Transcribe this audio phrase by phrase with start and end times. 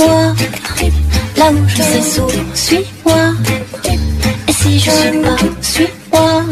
[0.00, 3.34] Là où je sais souvent, suis-moi.
[4.48, 6.42] Et si je suis pas, suis-moi,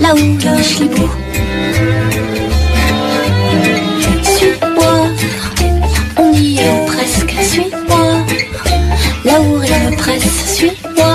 [0.00, 1.08] là où je suis beau.
[4.36, 4.94] Suis-moi,
[6.16, 8.26] on y est presque, suis-moi.
[9.24, 11.09] Là où rien ne presse, suis-moi.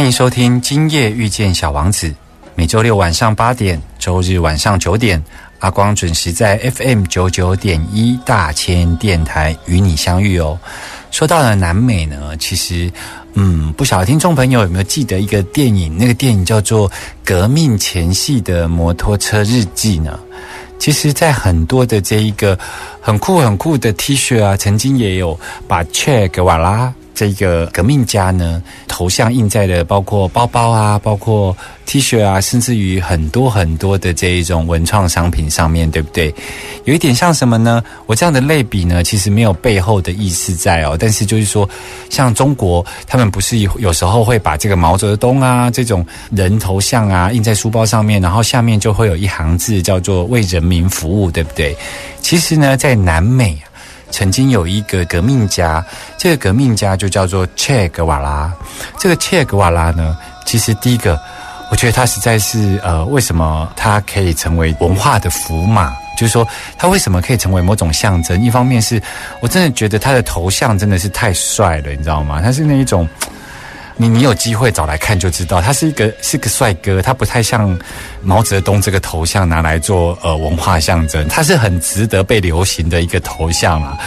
[0.00, 2.08] 欢迎收听《今夜遇见小王子》，
[2.54, 5.22] 每周六晚上八点，周日晚上九点，
[5.58, 10.58] 阿光准时在 FM 九九点一大千电台与你相遇哦。
[11.10, 12.90] 说到了南美呢，其实，
[13.34, 15.94] 嗯，不晓得听众朋友有没有记得一个电影？
[15.98, 16.88] 那个电影叫做
[17.22, 20.18] 《革命前夕的摩托车日记》呢？
[20.78, 22.58] 其实，在很多的这一个
[23.02, 26.90] 很酷很酷的 T 恤啊，曾经也有把 Che Guevara
[27.20, 31.54] 这个革命家呢头像印在了包括包包啊，包括
[31.84, 36.34] T 恤啊，甚至于很多很多的这一种文创商品上面，对不对？
[36.86, 37.84] 有一点像什么呢？
[38.06, 41.68] 我这样的类比呢，其实没有背后的意思在哦，但是就是说，
[42.08, 51.76] 像中国，他们不是有时候会把这个毛泽东啊这种人头像啊印在书包上面，然后下面就会有一行字叫做“为人民服务”，对不对？
[52.22, 53.69] 其实呢，在南美啊。
[54.10, 55.84] 曾经有一个革命家，
[56.18, 58.52] 这个革命家就叫做切格瓦拉。
[58.98, 61.18] 这个切格瓦拉呢，其实第一个，
[61.70, 65.92] 我觉得他实在是呃，为什么他可以成为文化的符码？
[66.18, 68.40] 就是说，他为什么可以成为某种象征？
[68.42, 69.02] 一方面是
[69.40, 72.40] 我真的觉得他的头像真的是太帅了，你知道吗？
[72.42, 73.08] 他是那一种。
[74.00, 77.78] 你你有机会找来看就知道，他是一个是个帅哥，他不太像
[78.22, 83.98] 毛泽东这个头像拿来做呃文化象征，他是很值得被流行的一个头像啊。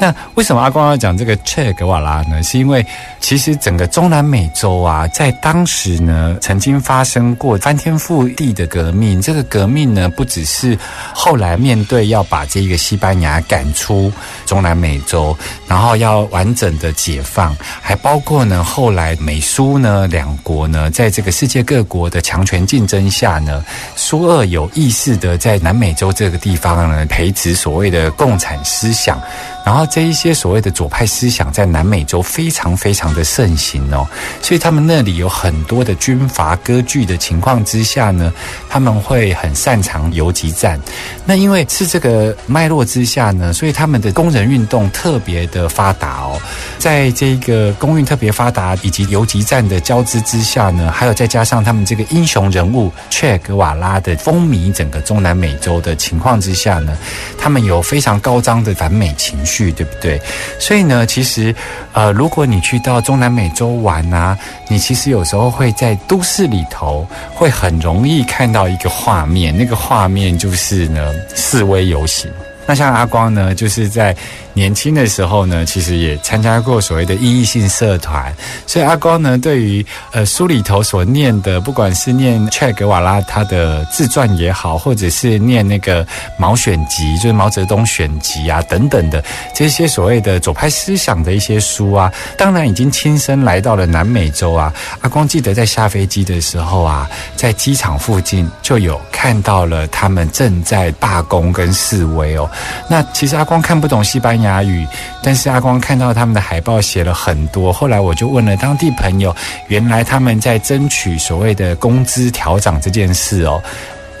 [0.00, 2.42] 那为什么阿光要讲这个切格瓦拉呢？
[2.42, 2.84] 是因为
[3.20, 9.20] 其实整个中南美洲啊，在当时呢，曾经发生过翻天覆地的革命。
[9.20, 10.76] 这个革命呢，不只是
[11.12, 14.10] 后来面对要把这个西班牙赶出
[14.46, 15.36] 中南美洲，
[15.68, 23.64] 然后要完整的解放，还包括呢后来美美苏呢两国呢，在这个世界各国的强权竞争下呢，
[23.96, 29.20] 苏俄有意识的在南美洲这个地方呢，培植所谓的共产思想。
[29.64, 34.06] 然后这一些所谓的左派思想在南美洲非常非常的盛行哦，
[34.42, 38.30] 所以他们那里有很多的军阀割据的情况之下呢，
[38.68, 40.78] 他们会很擅长游击战。
[41.24, 46.38] 那因为是这个脉络之下呢，所以他们的工人运动特别的发达哦。
[46.78, 56.94] 在这个工运特别发达以及游击战的交织之下呢，还有再加上他们这个英雄人物切格瓦拉的风靡整个中南美洲的情况之下呢，
[57.38, 59.53] 他们有非常高涨的反美情绪。
[59.72, 60.20] 对不对？
[60.58, 61.54] 所以呢，其实，
[61.92, 64.36] 呃，如果你去到中南美洲玩啊，
[64.68, 72.30] 你其实有时候会在都市里头，会很容易看到一个画面，那个画面就是呢示威游行。
[72.66, 74.16] 那像阿光呢，就是在
[74.52, 78.34] 年轻的时候呢，其实也参加过所谓的意义性社团，
[78.66, 86.06] 所以阿光呢，对于呃书里头所念的，不管是念切格瓦拉他的自传也好，或者是念那个
[86.38, 89.22] 毛选集，就是毛泽东选集啊等等的
[89.54, 94.72] 这些所谓的左派思想的一些书啊，当然已经亲身来到了南美洲啊。
[95.00, 102.48] 阿光记得在下飞机的时候啊，在机场附近就有看到了他们正在罢工跟示威哦。
[102.88, 104.86] 那其实阿光看不懂西班牙语，
[105.22, 107.72] 但是阿光看到他们的海报写了很多。
[107.72, 109.34] 后来我就问了当地朋友，
[109.68, 113.62] 原来他们在争取所谓的工资调涨这件事哦。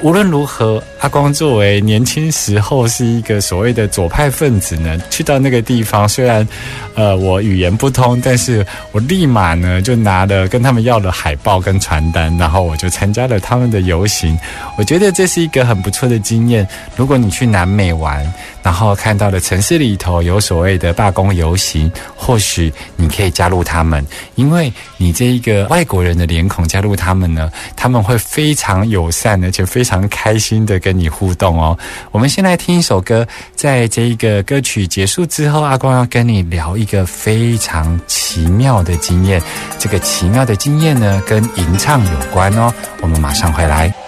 [0.00, 6.46] 无论如何，阿光作为年轻时候是一个所谓的左派分子呢，去到那个地方，虽然，
[6.94, 14.38] 呃，我语言不通，但是我立马呢就拿了跟他们要了海报跟传单，然后我就参加了他们的游行。
[14.76, 16.66] 我觉得这是一个很不错的经验。
[16.96, 18.30] 如果你去南美玩，
[18.62, 24.04] 然后看到了城市里头有所谓的罢工游行，或许你可以加入他们，
[24.34, 31.78] 因为你这一个外国人的脸孔加入他们呢，他们会非常友善，而且非常开心的跟你互动哦。
[32.10, 39.40] 我们先来听一首歌，在这一个歌曲结束之后，阿光要跟你聊一个非常奇妙的经验。
[39.78, 42.72] 这个奇妙的经验呢，跟吟唱有关哦。
[43.00, 44.03] 我们马上回来。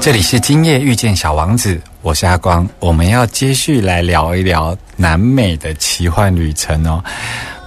[0.00, 7.04] 这里是今夜遇见小王子，我是阿光，我们要接续来聊一聊南美的奇幻旅程哦。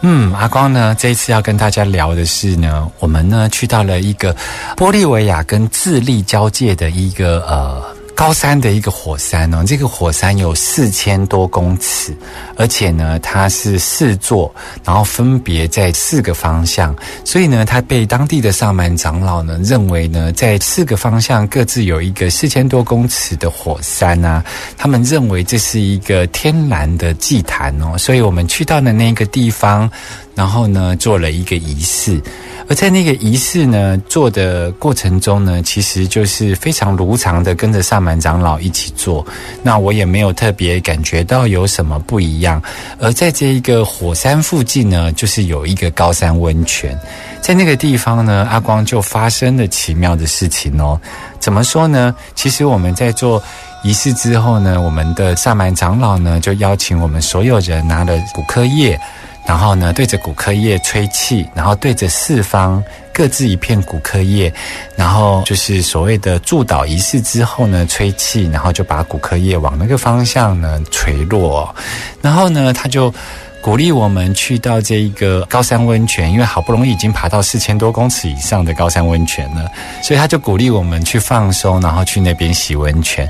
[0.01, 4.35] 嗯，阿光呢，这一次要跟大家聊的是呢，我们呢去到了一个
[4.75, 7.92] 玻利维亚跟智利交界的一个呃。
[8.15, 12.15] 高山的一个火山哦，这个火山有四千多公尺，
[12.55, 16.95] 而且呢，它是四座，然后分别在四个方向，
[17.25, 24.43] 所以呢，它被当地的萨满长老呢认为呢，在四个方向各自有一个四千多公尺的火山啊，
[24.77, 29.89] 他们认为这是一个天然的祭坛哦，所以我们去到的那个地方，
[30.35, 32.21] 然后呢，做了一个仪式。
[32.69, 39.25] 而在那个仪式呢做的过程中呢，其实就是非常如常的跟着萨满长老一起做。
[39.61, 42.63] 那我也没有特别感觉到有什么不一样。
[42.99, 46.97] 而在这一个火山附近呢，就是有一个高山温泉，
[47.41, 50.97] 在那个地方呢，阿光就发生了奇妙的事情哦。
[51.41, 52.15] 怎么说呢？
[52.33, 53.43] 其实我们在做
[53.83, 58.97] 仪式之后呢，我们的萨满长老呢就邀请我们所有人拿了骨科叶。
[59.45, 62.81] 然后呢，对着骨科叶吹气，然后对着四方
[63.13, 64.51] 各自一片骨科叶，
[64.95, 71.75] 然后就是所谓的祝祷仪式之后呢，吹气，然后就把骨科叶往那个方向呢垂落。
[72.21, 73.13] 然后呢，他就
[73.61, 79.69] 鼓励我们去到这一个高山温泉，因为好不容易已经爬到四千多公尺以上的高山温泉了，
[80.01, 83.29] 所以他就鼓励我们去放松，然后去那边洗温泉。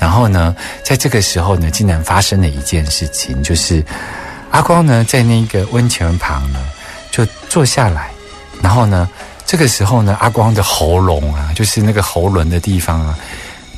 [0.00, 3.82] 然后呢，在这个时候呢，竟然发生了一件事情，就是。
[4.52, 6.58] 阿光呢，在那个温泉旁呢，
[7.10, 8.10] 就坐下来，
[8.62, 9.08] 然后呢，
[9.46, 13.18] 这个时候呢，阿光的喉咙啊，就是那个喉轮的地方啊，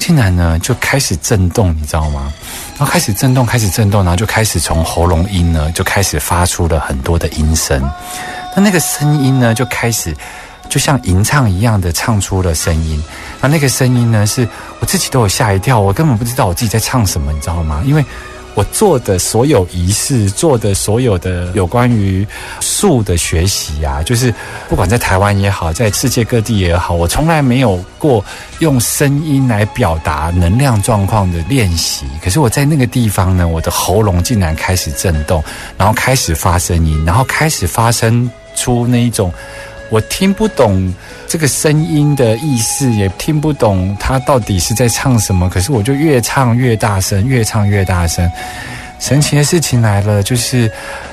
[0.00, 2.32] 竟然呢就开始震动，你知道吗？
[2.76, 7.80] 然后开始震动，开始震动，然后就开始从喉咙音呢，就开始发出了很多的音声。
[8.56, 10.12] 那那个声音呢，就开始
[10.68, 13.00] 就像吟唱一样的唱出了声音。
[13.40, 14.46] 那那个声音呢，是
[14.80, 17.80] 我自己都有吓一跳，我根本不知道我自己在唱什么，你知道吗？
[17.86, 18.04] 因为。
[18.54, 22.26] 我做的所有仪式，做的所有的有关于
[22.60, 24.32] 术的学习啊，就是
[24.68, 28.24] 不管在台湾也好，在世界各地也好，我从来没有过
[28.60, 32.06] 用声音来表达能量状况的练习。
[32.22, 35.42] 可是我在那个地方呢，我的喉咙竟然开始震动，
[35.76, 39.32] 然后开始发声音，然后开始发生出那一种。
[39.94, 40.92] 我听不懂
[41.28, 45.48] 这个声音的意思，也听不懂他到底是在唱什么。
[45.48, 48.28] 可是我就越唱越大声，越唱越大声。
[48.98, 50.68] 神奇的事情来了，就是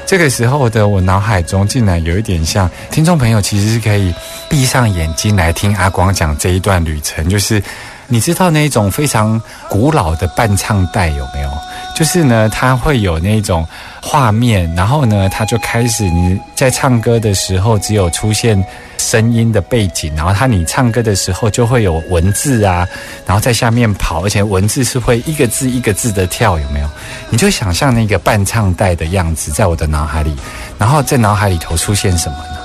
[0.07, 4.11] 这个时候的我脑海中竟然有一点像听众朋友，其实是可以
[4.49, 7.29] 闭上眼睛来听阿光讲这一段旅程。
[7.29, 7.61] 就是
[8.07, 11.51] 你知道那种非常古老的伴唱带有没有？
[12.01, 13.63] 就是呢，它会有那种
[14.01, 18.59] 画面，然后呢，它就开始你在唱歌的时候，只有出现
[18.97, 22.87] 声音的背景，然后它你唱歌的时候就会有文字啊，
[23.23, 26.89] 然后在下面跑，而且文字是会一个字一个字的跳，有没有？
[27.29, 30.35] 你就想象那个伴唱带的样子在我的脑海里，
[30.79, 32.57] 然后在脑海里头出现什么呢？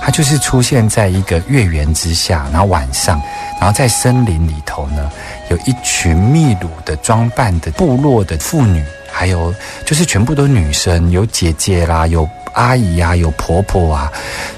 [0.00, 3.20] 它就是出现在一个月圆之下，然后晚上，
[3.60, 5.10] 然后在森林里头呢。
[5.50, 9.52] 有一群秘鲁的装扮的部落的妇女，还有
[9.84, 14.12] 就是全部都女生，有姐姐啦，有阿姨啊，有婆婆啊，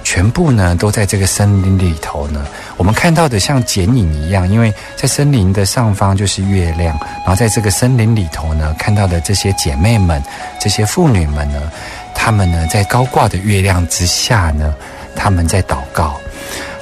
[0.05, 2.45] 全部呢都在这个森林里头呢。
[2.77, 10.23] 我们看到的像剪影一样，因为在森林的上方就是月亮，然后在这个森林里头呢，看到的这些姐妹们、
[10.61, 11.73] 这些妇女们呢，
[12.15, 14.75] 她们呢在高挂的月亮之下呢，
[15.15, 16.19] 他们在祷告。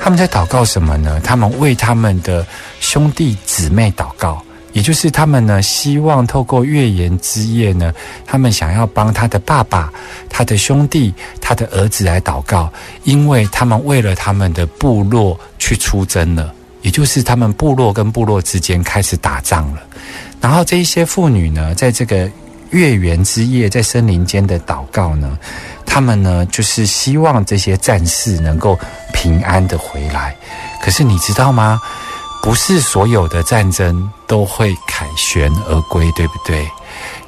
[0.01, 1.21] 他们在祷告什么呢？
[1.23, 2.47] 他们为他们的
[2.81, 4.43] 兄弟姊妹祷告。
[4.73, 7.93] 也就是他们呢，希望透过月圆之夜呢，
[8.25, 9.93] 他们想要帮他的爸爸、
[10.29, 12.73] 他的兄弟、他的儿子来祷告，
[13.03, 19.83] 因为他们为了他们的部落去出征了，也就是他们部落跟部落之间开始打仗了。
[20.41, 22.31] 然后这一些妇女呢，在这个
[22.71, 25.39] 月圆之夜，在森林间的祷告呢，
[25.85, 28.79] 他们呢就是希望这些战士能够
[29.13, 30.35] 平安的回来。
[30.83, 31.81] 可是你知道吗？
[32.43, 36.67] 不是所有的战争都会凯旋而归，对不对？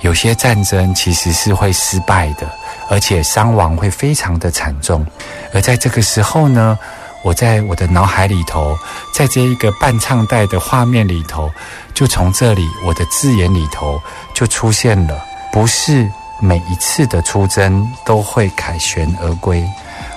[0.00, 2.50] 有些战争其实是会失败的，
[2.88, 5.06] 而且伤亡会非常的惨重。
[5.52, 6.78] 而在这个时候呢，
[7.22, 8.74] 我在我的脑海里头，
[9.12, 11.50] 在这一个伴唱带的画面里头，
[11.92, 14.00] 就从这里我的字眼里头
[14.32, 15.22] 就出现了：
[15.52, 19.62] 不是每一次的出征都会凯旋而归。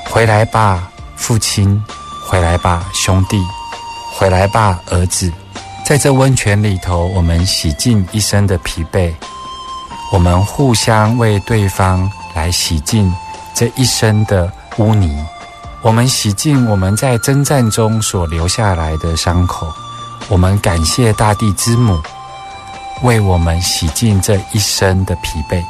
[0.10, 1.80] 回来吧，父亲；
[2.26, 3.38] 回来吧，兄弟。
[4.18, 5.30] 回来吧，儿子，
[5.86, 9.14] 在这温泉里头，我们洗尽一身的疲惫，
[10.14, 13.14] 我们互相为对方来洗净
[13.54, 15.22] 这一身的污泥，
[15.82, 19.68] 我们洗净我们在征战中所留下来的伤口，
[20.30, 22.02] 我们感谢大地之母
[23.04, 25.64] 为我们洗净这一身的疲惫，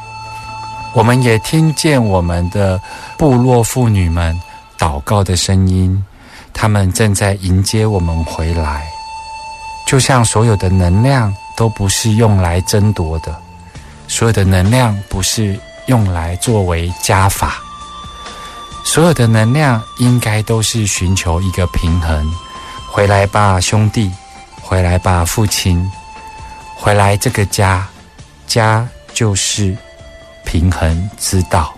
[0.93, 2.79] 我们也听见我们的
[3.17, 4.39] 部落妇女们
[4.77, 6.03] 祷告的声音。
[6.53, 8.85] 他们正在迎接我们回来，
[9.85, 13.35] 就像所有的能量都不是用来争夺的，
[14.07, 17.55] 所有的能量不是用来作为加法，
[18.85, 22.25] 所有的能量应该都是寻求一个平衡。
[22.89, 24.09] 回来吧，兄弟！
[24.61, 25.85] 回来吧，父亲！
[26.85, 27.83] 回来这个家，
[28.45, 29.75] 家就是
[30.45, 31.73] 平衡之道。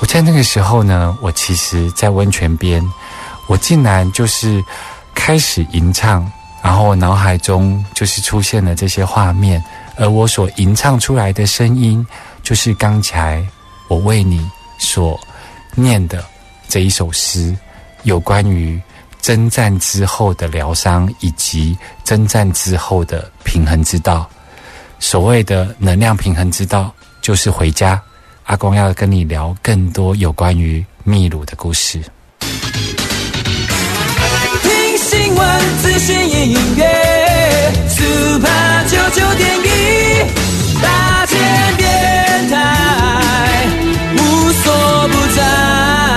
[0.00, 2.84] 我在那个时候呢，我其实，在温泉边。
[3.46, 4.60] 我竟然就是
[5.14, 6.28] 开始吟唱，
[6.60, 9.62] 然后我脑海中就是出现了这些画面，
[9.96, 12.04] 而我所吟唱出来的声音，
[12.42, 13.46] 就是刚才
[13.86, 14.44] 我为你
[14.80, 15.16] 所
[15.76, 16.24] 念的
[16.68, 17.56] 这一首诗，
[18.02, 18.82] 有关于
[19.20, 24.28] 征战之后的疗伤，以及征战之后的平衡之道。
[24.98, 28.00] 所谓的能量平衡之道，就是回家。
[28.44, 32.02] 阿公要跟你聊更多有关于秘鲁的故事。
[34.62, 39.68] 听新闻资讯音乐，Super 九九点一，
[40.82, 43.66] 大千电台，
[44.16, 46.09] 无所不在。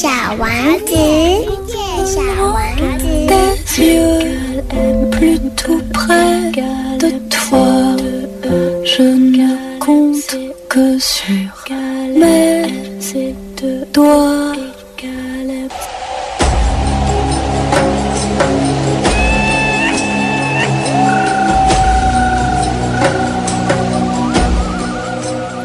[0.00, 0.48] 小王
[0.86, 1.76] 子，遇见
[2.06, 2.56] 小王
[2.96, 3.04] 子。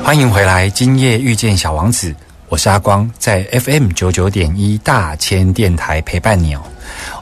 [0.04, 2.14] 欢迎回来，今夜遇见小王子，
[2.48, 6.62] 我是阿光，在 FM 九九点一大千电台陪伴你哦。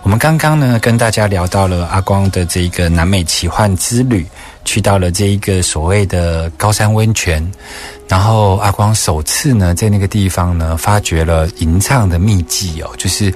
[0.02, 4.26] 我们刚刚呢，跟大家聊到了阿光的这一个南美奇幻之旅。
[4.66, 7.46] 去到了这一个所谓的高山温泉，
[8.08, 13.34] 然后阿光首次呢在那个地方呢发掘了吟唱的秘技哦，就是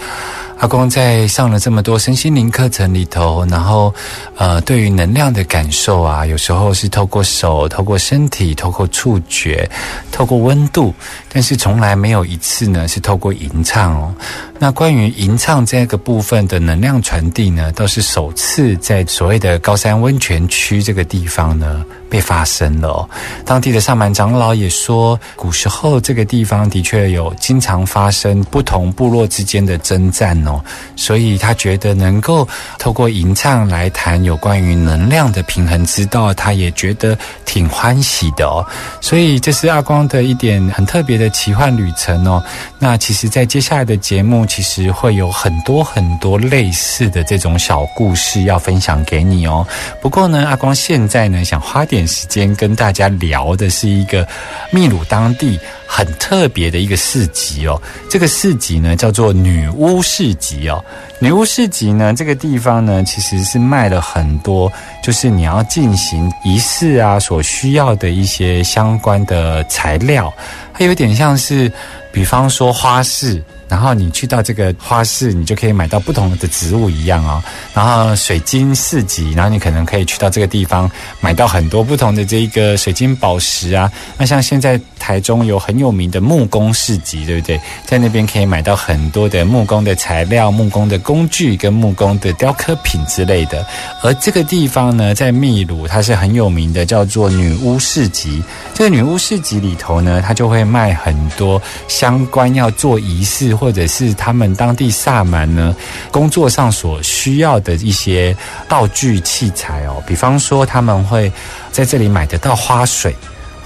[0.59, 3.93] 阿光在上了这么多身心灵课程里头，然后
[4.35, 9.69] 呃对于能量的感受啊，有时候是透过手、透过身体、透过触觉、
[10.11, 10.91] 透过温度，
[11.31, 14.13] 但是从来没有一次呢是透过吟唱哦。
[14.57, 21.85] 那关于吟唱这个部分的能量传递呢，倒是首次在所谓的高山温泉区这个地方呢。
[22.09, 23.07] 被发生了，
[23.45, 30.61] 当地的上满长老也说，古时候这个地方的确有经常发生不同部落之间的征战哦，
[30.95, 32.47] 所以他觉得能够
[32.79, 38.65] 透过吟唱来谈有关于能量的平衡之道，他也觉得挺欢喜的哦。
[39.01, 42.41] 所以这是阿光的一点很特别的奇幻旅程哦。
[42.79, 49.67] 那其实，在接下来的节目，其实会有很多很多类似的这种小故事要分享给你哦。
[50.01, 51.96] 不过呢，阿光现在呢，想花点。
[51.97, 54.27] 点时间跟大家聊的是一个
[54.71, 57.81] 秘鲁当地很特别的一个市集哦。
[58.09, 60.83] 这个市集呢叫做女巫市集哦。
[61.19, 70.31] 女巫市集呢这个地方呢其实是卖了很多，就是你要进行仪式啊所需要的一些相关的材料，
[70.73, 71.71] 它有点像是，
[72.11, 73.43] 比方说花市。
[73.69, 77.43] 然后你去到这个花市，你就可以买到不同的植物一样哦。
[77.73, 80.89] 然后水晶市集，然后你可能可以去到这个地方
[81.19, 83.91] 买到很多不同的这一个水晶宝石啊。
[84.17, 87.59] 那像现在台中有很有名的木工市集，对不对？
[87.85, 93.65] 在那边可以买到很多的木工的材料、木工的工具跟木工的雕刻品之类的。
[94.03, 98.41] 而这个地方呢，在秘鲁它是很有名的，叫做女巫市集。
[98.73, 103.57] 这个女巫市集里头呢，它就会卖很多相关要做仪式。
[103.57, 105.75] 或者是他们当地萨满呢，
[106.11, 108.35] 工作上所需要的一些
[108.69, 111.31] 道具器材哦，比方说他们会
[111.71, 113.15] 在这里买得到花水，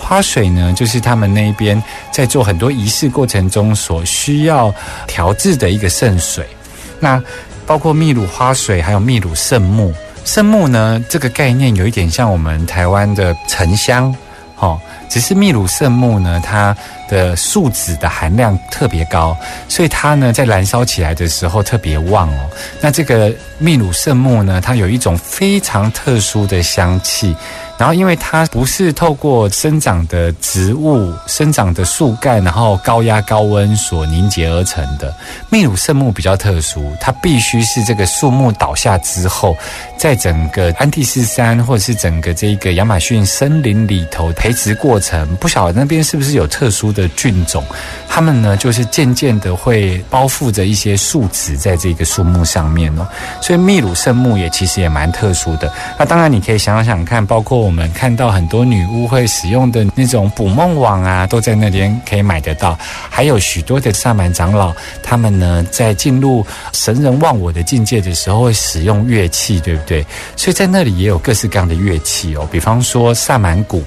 [0.01, 1.81] 花水呢就是他们那边
[2.11, 4.73] 在做很多仪式过程中所需要
[5.07, 6.45] 调制的一个圣水。
[6.99, 7.21] 那
[7.65, 9.93] 包括秘鲁花水，还有秘鲁圣木。
[10.25, 14.13] 圣木呢这个概念有一点像我们台湾的沉香，
[14.57, 14.79] 哦，
[15.09, 16.75] 只是秘鲁圣木呢它。
[17.11, 19.35] 的树脂的含量特别高，
[19.67, 22.49] 所以它呢在燃烧起来的时候特别旺哦。
[22.79, 27.35] 那这个秘鲁圣木呢，它有一种非常特殊的香气。
[27.81, 35.11] 然后，因为它不是透过生长的植物、生长的树干，然后高压高温所凝结而成的
[35.49, 39.57] 秘鲁圣木比较特殊，它必须是这个树木倒下之后，
[39.97, 47.65] 在整个安第斯山或者是整个这个亚马逊森林里头培植过程，不晓得那边是不是有特殊的菌种，
[48.07, 53.07] 它们呢就是渐渐的会包覆着一些树脂在这个树木上面哦，
[53.41, 55.73] 所以秘鲁圣木也其实也蛮特殊的。
[55.97, 57.70] 那当然你可以想想看，包括。
[57.71, 62.77] 我们看到很多女巫会使用的那种捕梦网啊，都在那边可以买得到。
[63.09, 70.05] 还有许多的萨满长老，他们呢在进入神人忘我的境界的时候，会使用乐器，对不对？
[70.35, 73.81] 所以在那里也有各式各样的乐器哦，比方说萨满鼓，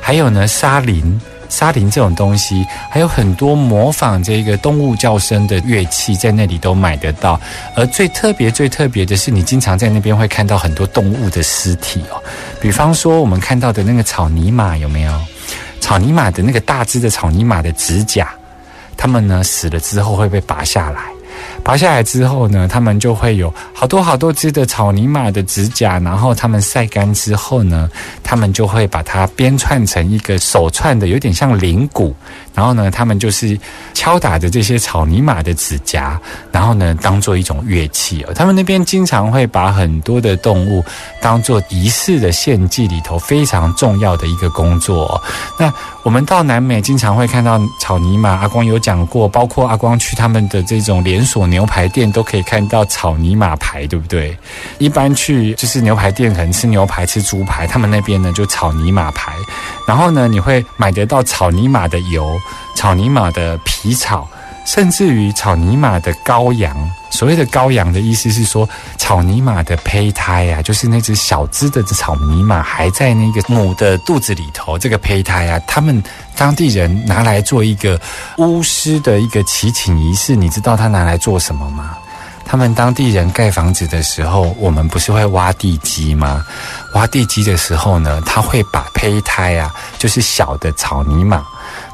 [0.00, 1.20] 还有呢沙林。
[1.50, 7.38] 沙林这种东西，还有很多模仿这个动物叫声的乐器，在那里都买得到。
[7.76, 12.22] 而最特别、最特别的是，你经常在那边会看到很多动物的尸体哦。
[12.60, 15.20] 比方说，我们看到的那个草泥马有没有？
[15.80, 18.28] 草泥马的那个大只的草泥马的指甲，
[18.96, 21.02] 它们呢死了之后会被拔下来。
[21.62, 27.88] 拔下来之后呢，他们就会有好多好多只的草泥马的指甲，然后他们晒干之后呢，
[28.22, 32.14] 他们就会把它编串成一个手串的，有点像铃鼓。
[32.52, 33.58] 然后呢，他们就是
[33.94, 38.34] 敲打着这些草泥马的指甲，然后呢，当做一种乐器哦。
[38.34, 40.84] 他们那边经常会把很多的动物
[41.22, 45.22] 当做仪式的献祭里头非常重要的一个工作。
[45.58, 45.72] 那
[46.02, 54.36] 我们到南美经常会看到草泥马，阿光有讲过，包括阿光去他们的这种连所牛排店都可以看到草泥马排，对不对？
[54.78, 59.32] 一般去就是牛排店可能吃牛排吃猪排，他们那边呢就草泥马排。
[59.86, 62.36] 然后呢，你会买得到草泥马的油、
[62.74, 64.28] 草泥马的皮草，
[64.72, 66.76] 甚至于草泥马的羔羊。
[67.10, 76.00] 所谓的羔羊的意思是说，草泥马的胚胎啊，就是那只小只的草泥马还在那个母的肚子里头，这个胚胎啊，他们
[76.36, 78.00] 当地人拿来做一个
[78.38, 80.36] 巫师的一个祈请仪式。
[80.36, 81.96] 你知道他拿来做什么吗？
[82.44, 86.44] 他们当地人盖房子的时候，我们不是会挖地基吗？
[86.94, 91.44] 挖地基的时候呢，他会把胚胎啊，就是小的草泥马，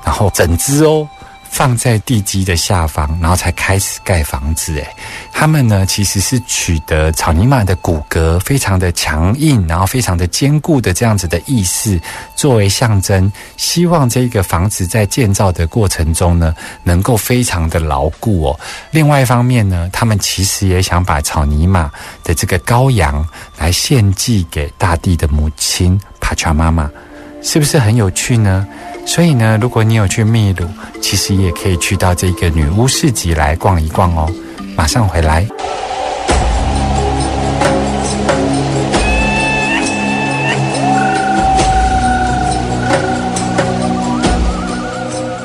[0.04, 1.08] 然后整只哦。
[1.56, 4.74] 放在地基的下方，然后才开始盖房子。
[4.74, 4.86] 诶，
[5.32, 11.98] 他们呢其实是取得草泥马的骨骼非常的强硬，然后非常的坚固的这样子的意思
[12.34, 18.60] 作为象征，希望这个房子在建造的过程中呢能够非常的牢固哦。
[18.90, 21.90] 另外一方面呢，他们其实也想把草泥马
[22.22, 26.90] 的这个羔羊来献祭给大地的母亲帕恰妈妈，
[27.42, 28.66] 是不是很有趣呢？
[29.06, 30.66] 所以呢，如果你有去秘鲁，
[31.00, 34.30] 其实也可以去到这个女巫市集来逛一逛哦。
[34.76, 35.46] 马上回来，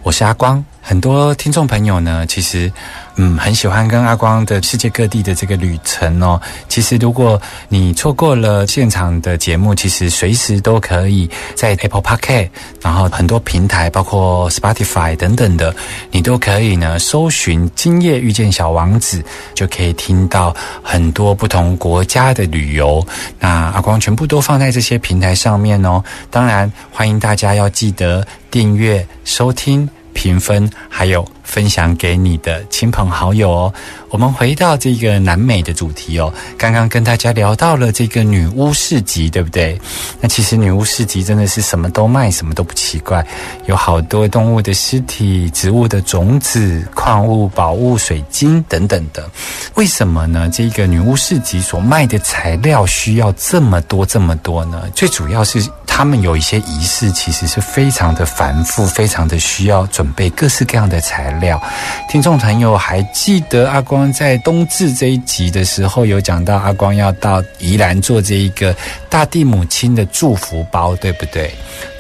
[0.04, 0.65] 我是阿光。
[0.91, 2.69] 很多听众朋友呢，其实。
[3.17, 6.41] 嗯，很喜欢跟阿光的世界各地的这个旅程哦。
[6.69, 12.49] 其实，如果你错过了现场的节目，其实随时都可以在 Apple Podcast，
[12.82, 15.75] 然后很多平台，包括 Spotify 等等的，
[16.10, 19.21] 你都可以呢搜寻“今夜遇见小王子”，
[19.54, 23.06] 就可以听到很多不同国家的旅游。
[23.39, 26.01] 那阿光全部都放在这些平台上面哦。
[26.30, 29.88] 当然，欢迎大家要记得订阅收听。
[30.13, 33.73] 评分，还有分享给你的亲朋好友哦。
[34.10, 39.80] 我们回到这个南美的主题哦，刚刚跟大家聊到了这个女巫市集，对不对？
[40.19, 43.25] 那其实女巫市集真的是什么都卖，什么都不奇怪，
[43.67, 49.30] 有好多动物的尸体、植物的种子、矿物、宝物、水晶等等的。
[49.75, 50.49] 为什么呢？
[50.51, 54.84] 这个女巫市集所卖的材料需要这么多这么多呢？
[54.93, 61.40] 最主要是他们有一些仪式，其实是非常的繁复，非常的需要准备各式各样的材料。
[61.41, 61.62] 料
[62.08, 68.73] 听众朋友还记得阿光在冬至这一集的时候有讲到，阿光要到宜兰做这一个
[69.10, 71.51] 大地母亲的祝福包，对不对？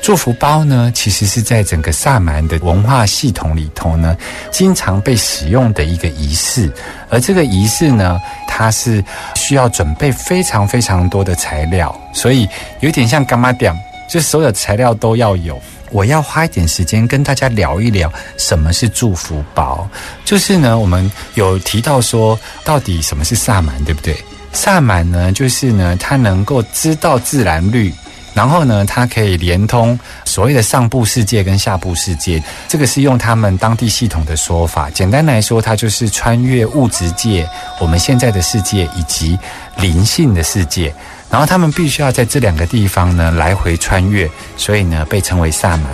[0.01, 4.15] 祝福包呢，其实是在整个萨满的文化系统里头呢，
[4.51, 6.71] 经常被使用的一个仪式。
[7.09, 9.03] 而这个仪式呢，它是
[9.35, 12.47] 需要准备非常非常多的材料，所以
[12.79, 13.75] 有点像干妈店，
[14.09, 15.59] 就所有材料都要有。
[15.91, 19.87] 我要花一点时间跟大家聊一聊什么是祝福包。
[20.25, 24.15] 就是呢，我们有提到说，到底什么是萨满，对不对？
[24.53, 27.93] 萨满呢，就是呢，他能够知道自然律。
[28.33, 34.89] 然后呢，它可以连通所谓的上部世界跟下部世界，这个是用他们当地系统的说法。
[34.89, 37.45] 简单来说，它就是穿越物质界、
[37.77, 39.37] 我们现在的世界以及
[39.75, 40.95] 灵性的世界。
[41.31, 45.85] 然后他们必须要在这两个地方呢来回穿越，所以呢被称为萨满。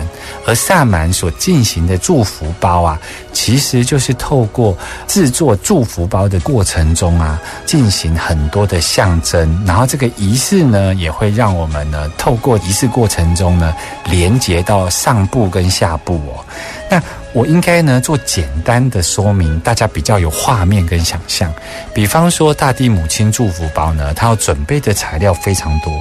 [0.44, 2.98] 而萨满所进行的祝福包啊，
[3.32, 9.62] 其实就是透过制作祝福包的过程中啊，进行很多的象征。
[9.64, 13.72] 然后这个仪式呢，也会让我们呢透过仪式过程中呢，
[14.06, 16.44] 连接到上部跟下部哦。
[16.90, 17.00] 那
[17.38, 21.54] 我应该呢做简单的说明，大家比较有画面跟想象。
[21.94, 25.92] 比方说，大地母亲祝福包呢，它要准备的材料非常多，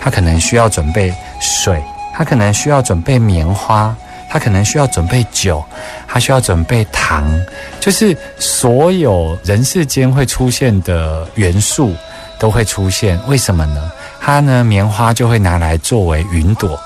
[0.00, 1.78] 它可能需要准备水，
[2.14, 3.94] 它可能需要准备棉花，
[4.30, 5.62] 它可能需要准备酒，
[6.06, 7.30] 它需要准备糖，
[7.80, 11.94] 就是所有人世间会出现的元素
[12.38, 13.20] 都会出现。
[13.26, 13.92] 为什么呢？
[14.22, 16.80] 它呢，棉花就会拿来作为云朵。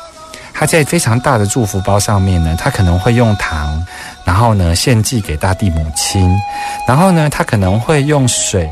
[0.54, 3.84] 他在非常大的祝福包上面呢，他可能会用糖，
[4.24, 6.30] 然后呢献祭给大地母亲，
[6.86, 8.70] 然后呢他可能会用水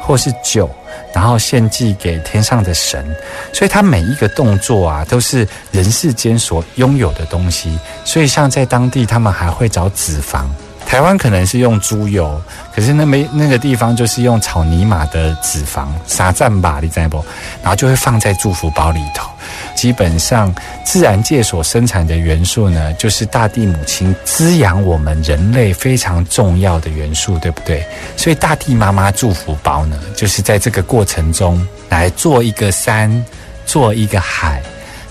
[0.00, 0.70] 或是酒，
[1.12, 3.04] 然后献祭给天上的神，
[3.52, 10.44] 所以他每一个动作啊都是人世间所拥有的东西，所以像在当地他们还会找脂肪。
[10.84, 12.38] 台湾可能是用猪油，
[12.74, 17.24] 可是那没那个地方就是用草泥马的脂肪，撒赞吧，你知不？
[17.62, 19.31] 然后就会放在祝福包里头。
[19.74, 20.54] 基本上，
[20.84, 27.84] 自然界所生产的元素呢，就是大地母亲滋养我们人类非常重要的元素，对不对？
[28.16, 33.24] 所以大地妈妈祝福包呢，就是在这个过程中来做一个山，
[33.66, 34.62] 做一个海，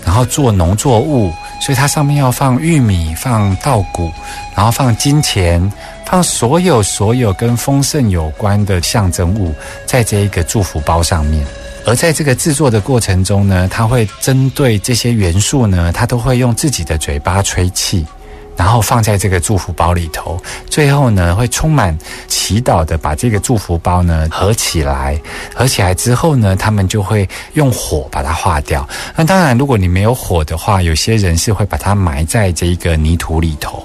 [0.06, 1.32] 然后做农作物。
[1.64, 4.12] 所以它上面要放玉米，放稻谷，
[4.56, 5.72] 然后放金钱，
[6.08, 9.54] 放所有所有跟丰盛有关的象征物，
[9.86, 11.46] 在这一个祝福包上面。
[11.86, 18.06] 而在这个制作的过程中呢，他会针对这些元素呢，他都会用自己的嘴巴吹气。
[18.62, 21.98] 然后放在这个祝福包里头，最后呢会充满
[22.28, 25.20] 祈祷的把这个祝福包呢合起来，
[25.56, 28.88] 合起来之后呢，他们就会用火把它化掉。
[29.16, 33.84] 那当然，如果你没有火的话，有些人是会把它埋在这个泥土里头。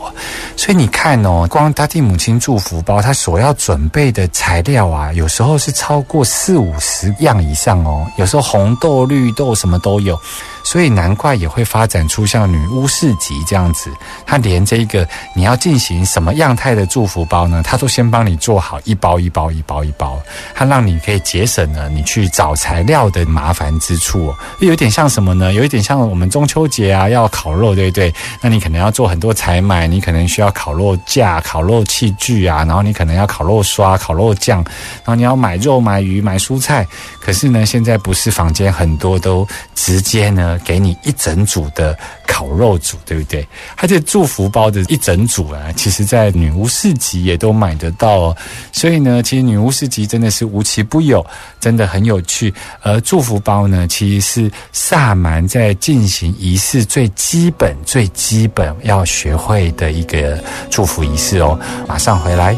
[0.56, 10.20] 所以你看哦，光他替母亲祝福包，他所要准备的材料啊，有时候是超过四五十样以上哦，有时候红豆、绿豆什么都有。
[10.66, 13.88] 所以难怪也会发展出像女巫市集这样子，
[14.26, 17.62] 它连这一个你要进行什么样态的祝福包呢？
[17.64, 20.20] 它都先帮你做好一包一包一包一包，
[20.57, 24.35] 它让你可以节省了你去找材料的麻烦之处。
[24.59, 25.52] 有点像什么呢？
[25.52, 28.12] 有一点像我们中秋节啊要烤肉，对不对？
[28.40, 34.64] 那你可能要做很多采买，你可能需要烤肉架、烤肉器具啊，然后你可能要烤肉刷、烤肉酱，
[35.05, 36.85] 然后你要买肉、买鱼、买蔬菜。
[37.20, 40.56] 可是呢，现在不是坊间很多都直接呢。
[40.64, 43.47] 给你一整组的烤肉组，对不对？
[43.77, 48.37] 它这祝福包的一整组啊，其实在女巫市集也都买得到哦。
[48.73, 51.25] 所以呢，其实女巫市集真的是无奇不有，
[51.61, 52.53] 真的很有趣。
[52.83, 61.59] 而祝福包呢，其实是萨满在进行仪式最基本、最基本要学会的一个祝福仪式哦。
[61.88, 62.55] 马上回来，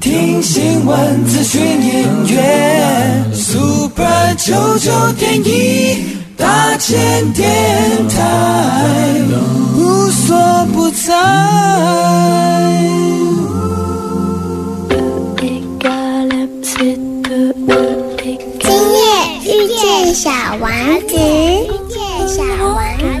[0.00, 6.19] 听新闻、资讯、音乐，Super 九九点一。
[6.40, 8.16] 大千电台
[9.76, 11.14] 无所不在。
[18.62, 19.00] 今夜
[19.44, 20.70] 遇见小王
[21.06, 22.80] 子，遇见小王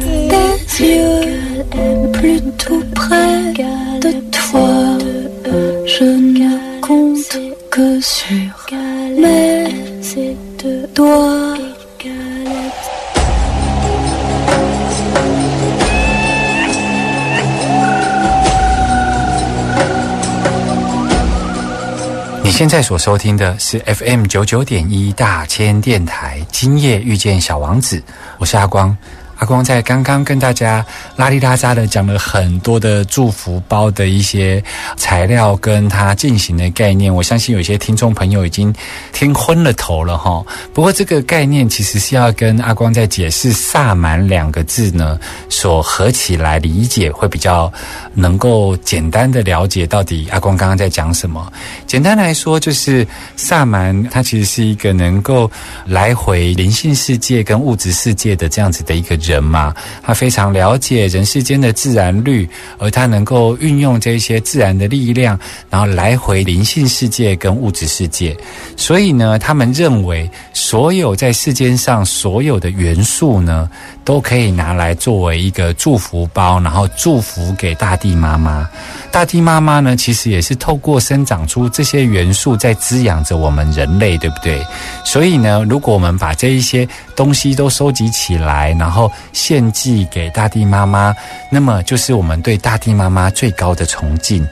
[22.60, 28.02] 现在所收听的是 FM 九九点一大千电台，今夜遇见小王子，
[28.36, 28.94] 我是阿光。
[29.40, 30.84] 阿光在刚刚跟大家
[31.16, 34.62] 拉里拉扎的讲了很多的祝福包的一些
[34.98, 37.12] 材料，跟它进行的概念。
[37.12, 38.70] 我相信有些听众朋友已经
[39.14, 40.44] 听昏了头了哈。
[40.74, 47.72] 不过这个概念其实是要跟阿光在解释“萨满”两个字呢所合起来理解，会比较
[48.12, 51.50] 能够简单的了解到底阿光刚刚在讲什么。
[51.86, 55.50] 简单来说，就是萨满它其实是一个能够
[55.86, 59.18] 来回灵性世界跟物质世界的这样子的一个。
[59.30, 65.38] 人嘛，他非常了解人世间的自然律，而他能够运用这些自然的力量，
[65.70, 68.36] 然后来回灵性世界跟物质世界。
[68.76, 73.70] 所以呢，他们认为所有在世间上所有的元素呢，
[74.04, 78.68] 都可以拿来作为一个祝福包，然后祝福给大地妈妈。
[79.12, 84.64] 大地妈妈呢，其实也是透过生长出这些元素，在滋养着我们人类，对不对？
[85.04, 86.88] 所以呢，如果我们把这一些
[87.20, 91.14] 东西都收集起来，然后献祭给大地妈妈，
[91.50, 94.42] 那么就是我们对大地妈妈最高的崇敬。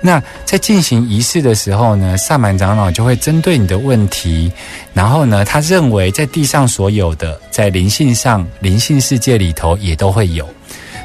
[0.00, 4.50] 那在进行仪式的时候呢，萨满长老就会针对你的问题，
[4.92, 10.44] 然后呢，他认为在地上所有的，在灵性上、灵性世界里头也都会有。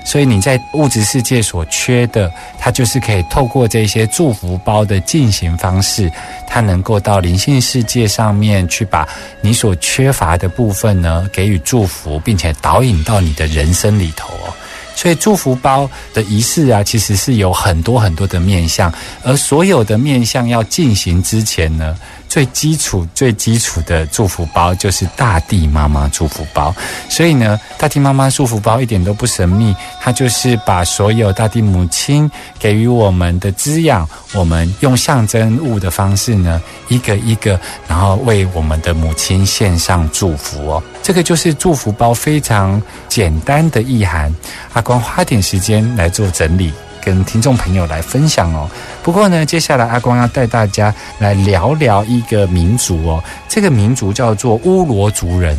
[0.04, 6.12] 所以你在物质世界所缺的，它就是可以透过这些祝福包的进行方式，
[6.48, 9.08] 它能够到灵性世界上面去，把
[9.42, 14.54] 你所缺乏的部分呢给予祝福，并且导引到你的人生里头哦。
[14.96, 21.96] 所以祝福包的仪式啊，其实是有很多很多的面向，而所有的面向要进行之前呢。
[22.32, 26.74] 最基础、最基础的祝福包就是大地妈妈祝福包，
[27.10, 40.82] 所以呢，大地妈妈祝福包一点都不神秘，它就是把所有大地母亲给予我们的滋养，我们用象征物的方式呢，一个一个，然后为我们的母亲献上祝福哦。
[41.04, 44.34] 这个就是祝福包非常简单的意涵。
[44.72, 46.72] 阿光花点时间来做整理。
[47.04, 48.70] 跟听众朋友来分享哦。
[49.04, 53.24] 不过呢，接下来阿光要带大家来聊聊一个民族哦。
[53.50, 55.58] 这个民族叫做乌罗族人。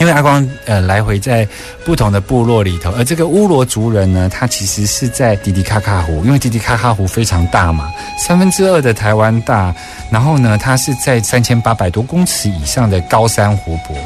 [0.00, 1.44] 因为阿光呃来回在
[1.84, 9.74] 不同的部落里头，而这个乌罗族人呢，他其实是在迪迪卡卡湖，因为迪迪卡卡湖非常大嘛，三分之二的台湾大。
[10.08, 13.96] 然后呢，它是在三千八百多公尺以上的高山湖泊，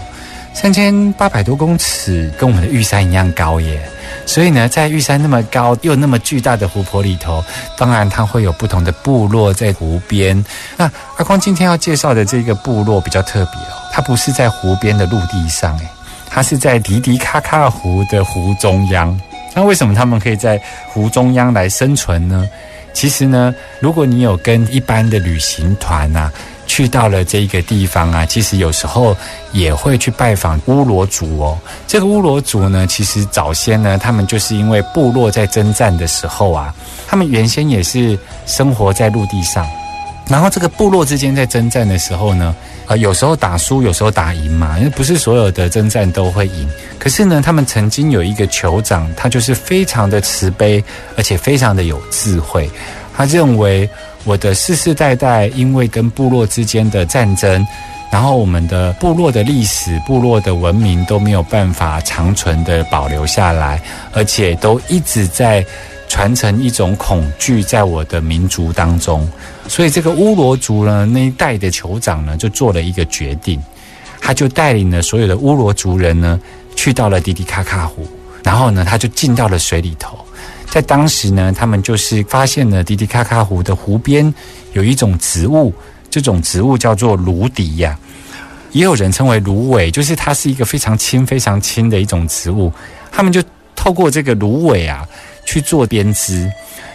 [0.54, 3.80] 三千八百多公尺跟我们的玉山一样高耶。
[4.26, 7.42] 所以呢，在玉山那么高又那么巨大的湖泊里头，
[7.76, 10.44] 当然它会有不同的部落在湖边。
[10.76, 15.88] 那阿光今天要介绍的这个部落比较特别哦，它不是在湖边的陆地上，诶，
[16.28, 19.18] 它是在迪迪卡卡湖的湖中央。
[19.54, 22.46] 那为什么他们可以在湖中央来生存呢？
[22.92, 26.30] 其实呢，如果你有跟一般的旅行团啊。
[26.72, 29.14] 去到了这一个地方啊，其实有时候
[29.52, 31.58] 也会去拜访乌罗族哦。
[31.86, 36.74] 这个乌罗族呢，其实早先呢，他们就是因为部落在征战的时候啊，
[37.06, 39.68] 他们原先也是生活在陆地上，
[40.30, 42.56] 然后这个部落之间在征战的时候呢，
[42.86, 46.66] 呃，有时候打输，有时候打赢嘛，因为不是所有的征战都会赢。
[46.98, 50.82] 可是呢，他们曾经有一个酋长，他就是非常的慈悲，
[51.18, 52.70] 而且非常的有智慧，
[53.14, 53.86] 他认为。
[54.24, 57.66] 我的世世代代因为跟部落之间的战争，
[58.10, 63.82] 然后我们的部落的历史、部落的文明都没有办法长存的保留下来，
[64.12, 65.64] 而且都一直在
[66.08, 69.28] 传承一种恐惧在我的民族当中。
[69.66, 73.60] 所以这个乌罗族呢，那一代的酋长呢，就做了一个决定，
[74.20, 76.38] 他就带领了所有的乌罗族人呢，
[76.76, 78.06] 去到了迪迪卡卡湖，
[78.44, 80.21] 然后呢，他就进到了水里头。
[80.72, 84.32] 在当时呢，他们就是发现了迪迪卡卡湖的湖边
[84.72, 85.70] 有一种植物，
[86.08, 87.94] 这种植物叫做芦笛呀，
[88.70, 92.72] 也有人称为芦苇，就是它是一个非常轻、非常轻的一种植物。
[93.10, 93.44] 他们就
[93.76, 95.06] 透过这个芦苇啊
[95.44, 96.50] 去做编织，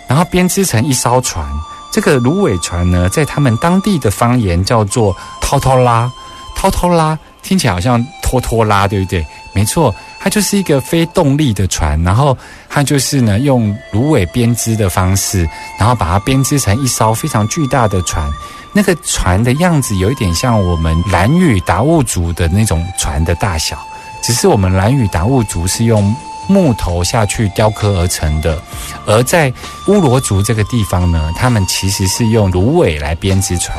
[0.07, 1.45] 然后编织成一艘船。
[1.93, 6.11] 这个芦苇船呢，在他们当地的方言叫做“涛涛拉”，
[6.57, 9.23] 涛涛拉听起来好像拖拖拉，对不对？
[9.53, 9.93] 没错。
[10.27, 12.37] 它就是一个非动力的船，然后
[12.67, 15.47] 它就是呢用芦苇编织的方式，
[15.79, 18.29] 然后把它编织成一艘非常巨大的船。
[18.73, 23.79] 那个船的样子有一点像我们蓝屿达悟族的那种船的大小，
[24.21, 26.13] 只是我们蓝屿达悟族是用
[26.49, 28.61] 木头下去雕刻而成的，
[29.05, 29.49] 而在
[29.87, 33.77] 乌罗族这个地方呢，他们其实是用芦苇来编织船。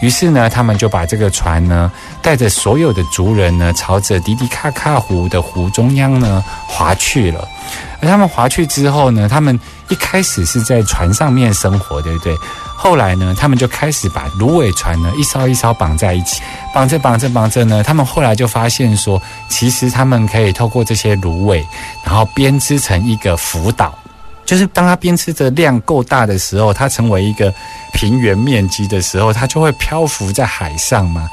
[0.00, 1.90] 于是呢，他们就把这个船呢，
[2.22, 7.46] 带着所有的族人呢，朝着迪迪卡卡湖的湖中央呢划去了。
[8.00, 9.58] 而他们划去之后呢，他们
[9.88, 12.36] 一开始是在船上面生活，对不对？
[12.76, 16.40] 后来呢，他们就开始把芦苇船呢一艘一艘绑在一起，
[16.72, 21.66] 绑着绑着绑着呢，他们后来就发现说，其实他们可以透过这些芦苇，
[22.04, 23.92] 然后编织成一个浮岛。
[24.46, 27.52] 就是当它编织的量够大的时候，它成为一个
[27.92, 31.28] 平原面积的时候，它就会漂浮在海上嘛。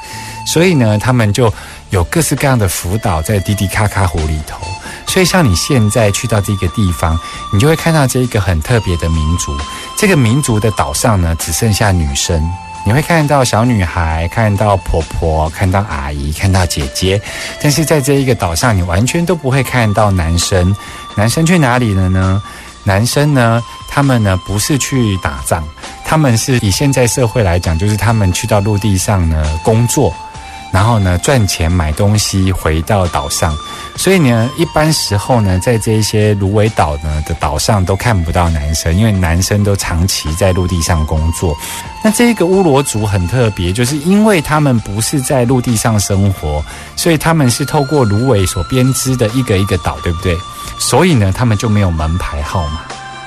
[0.46, 1.52] 所以呢，他们就
[1.89, 4.60] 有各式各样的浮岛在滴滴卡卡湖里头。
[5.08, 7.18] 所以像你现在去到这个地方，
[7.54, 9.56] 你就会看到这一个很特别的民族。
[9.98, 12.41] 这个民族的岛上呢，只剩下女生。
[12.86, 17.20] 你会看到小女孩，看到婆婆，看到阿姨，看到姐姐。
[17.60, 20.76] 但是在这一个岛上，你完全都不会看到男生。
[21.15, 22.44] 男生去哪里了呢？
[22.84, 23.63] 男生呢，
[23.96, 25.64] 他们呢不是去打仗，
[26.04, 30.14] 他们是以现在社会来讲，就是他们去到陆地上呢工作，
[30.74, 33.56] 然后呢赚钱买东西回到岛上。
[33.96, 41.56] 所以呢，一般时候呢，在这一些芦苇岛呢的岛上都看不到男生，因为男生都长期在陆地上工作。
[42.04, 46.62] 那这个乌罗族很特别，就是因为他们不是在陆地上生活，
[46.98, 50.38] 所以他们是透过芦苇所编织的一个一个岛，对不对？
[50.78, 52.82] 所以呢，他们就没有门牌号码，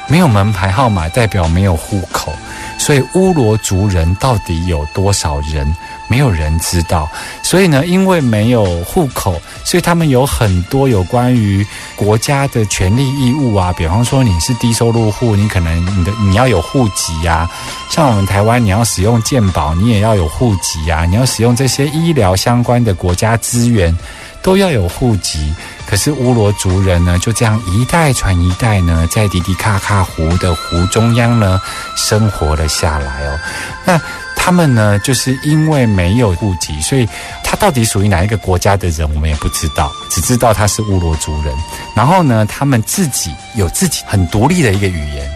[0.09, 2.33] 没有门牌号码代表没有户口，
[2.79, 5.71] 所以乌罗族人到底有多少人，
[6.09, 7.09] 没有人知道。
[7.42, 17.49] 所以呢，因为没有户口，所以他们有很多有关于国家的权利义务啊，比方说你是低收入户，你可能你的你要有户籍呀，
[17.90, 23.94] 像我们台湾你要使用健保，你也要有户籍呀，你要使用这些医疗相关的国家资源，
[24.42, 25.53] 都要有户籍。
[25.88, 31.59] 可是乌罗族人呢，就这样一代传一代呢，在迪迪卡卡湖的湖中央呢，
[31.96, 33.38] 生活了下来哦。
[33.87, 33.98] 那
[34.37, 37.09] 他们呢，就是因为没有户籍，所以
[37.42, 41.55] 他到底属于哪一个国家的人，我们也不知道，只知道他是乌罗族人。
[41.96, 45.27] 然后呢，他们自己有自己很独立的一个语言，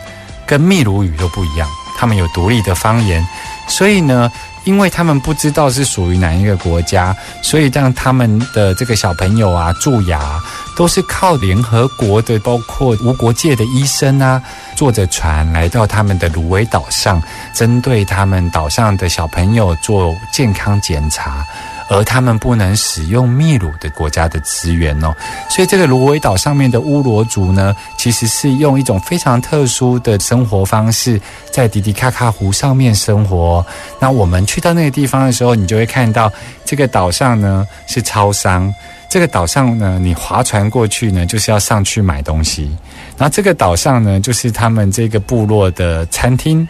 [0.46, 3.26] 跟秘鲁语都不一样，他们有独立的方言，
[3.68, 4.30] 所以呢。
[4.64, 10.40] 因为他们不知道是属于哪一个国家，所以让他们的这个小朋友啊蛀牙
[10.77, 14.42] 都是靠联合国的，包括无国界的医生啊，
[14.77, 17.22] 坐着船来到他们的芦苇岛上，
[17.55, 21.44] 针对他们岛上的小朋友做健康检查。
[21.92, 25.14] 而他们不能使用秘鲁的国家的资源哦，
[25.50, 33.64] 所以这个芦苇岛上面的乌罗族呢，其实是用一种非常特殊的生活方式，在迪迪卡卡湖上面生活。
[34.00, 36.33] 那我们去到那个地方的时候，你就会看到
[36.64, 38.72] 这个岛上呢是超商，
[39.11, 42.70] 这个岛上呢你划船过去呢就是要上去买东西，
[43.18, 46.66] 然后这个岛上呢就是他们这个部落的餐厅。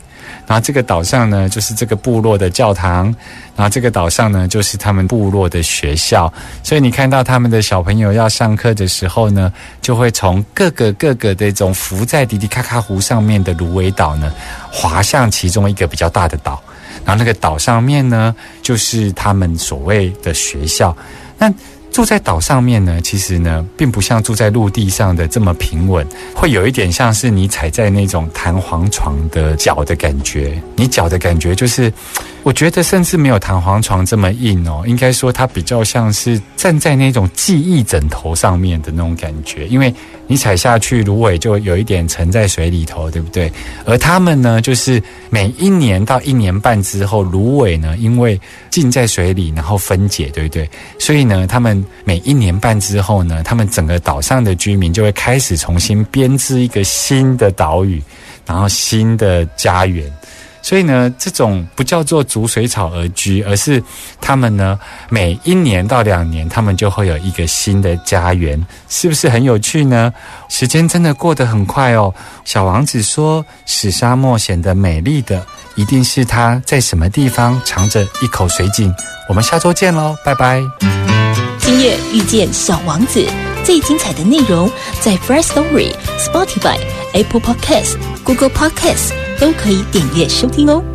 [0.47, 3.07] 然后这个岛上呢，就是这个部落的教堂；
[3.57, 6.33] 然后这个岛上呢，就是他们部落的学校。
[6.63, 14.33] 所以你看到他们的小朋友要上课的时候呢，就会从各个各个的这种浮在迪迪卡卡湖上面的芦苇岛呢，
[14.71, 16.63] 滑向其中一个比较大的岛。
[17.05, 20.95] 然后那个岛上面呢，就是他们所谓的学校。
[21.39, 21.53] 那
[21.93, 30.61] 住在岛上面呢，其实呢，并不像住在陆地上的这么平稳，会有一点像是你踩在那种弹簧床的脚的感觉。
[30.75, 31.93] 你脚的感觉就是，
[32.43, 34.83] 我觉得甚至没有弹簧床这么硬哦。
[34.87, 39.95] 应该说，它比较像是站在那种记忆枕头上面的那种感觉，因为。
[40.29, 43.53] 你踩下去，芦苇就有一点沉在水里头，对不对？
[43.85, 50.67] 而他们呢，就是每一年到一年半之后，芦苇呢，因为浸在水里，然后分解，对不对？
[50.99, 58.03] 所以呢，他们每一年半之后呢，他们整个岛上的居民就会开始重新编织一个新的岛屿，
[58.47, 60.11] 然后新的家园。
[60.65, 63.83] 所以呢，这种不叫做逐水草而居，而是
[64.21, 70.13] 他们呢每一年到两年，他们就会有一个新的家园，是不是很有趣呢？
[70.49, 72.15] 时间真的过得很快哦。
[72.45, 78.95] 小王子说：“使沙漠显得美丽的，一定是他在什么地方藏着一口水井。”
[79.29, 80.63] 我们下周见喽，拜拜。
[81.73, 83.27] 今夜遇见小王子，
[83.65, 86.77] 最精彩的内容在 First Story、Spotify、
[87.15, 89.15] Apple Podcast、Google Podcast。
[89.41, 90.92] 都可以点阅收听哦。